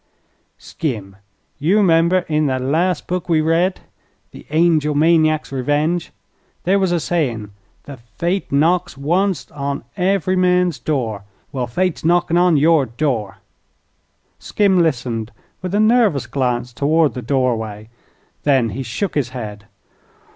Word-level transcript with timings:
"Skim, 0.57 1.17
you 1.59 1.83
'member 1.83 2.25
in 2.27 2.47
thet 2.47 2.59
las' 2.61 3.01
book 3.01 3.29
we 3.29 3.39
read, 3.39 3.81
'The 4.31 4.47
Angel 4.49 4.95
Maniac's 4.95 5.51
Revenge,' 5.51 6.11
there 6.63 6.79
was 6.79 6.91
a 6.91 6.99
sayin' 6.99 7.51
that 7.83 7.99
fate 7.99 8.51
knocks 8.51 8.97
wunst 8.97 9.51
on 9.51 9.83
ev'ry 9.97 10.35
man's 10.35 10.79
door. 10.79 11.23
Well, 11.51 11.67
fate's 11.67 12.03
knockin' 12.03 12.35
on 12.35 12.57
your 12.57 12.87
door." 12.87 13.37
Skim 14.39 14.79
listened, 14.81 15.31
with 15.61 15.75
a 15.75 15.79
nervous 15.79 16.25
glance 16.25 16.73
toward 16.73 17.13
the 17.13 17.21
doorway. 17.21 17.87
Then 18.41 18.69
he 18.69 18.81
shook 18.81 19.13
his 19.13 19.29
head. 19.29 19.65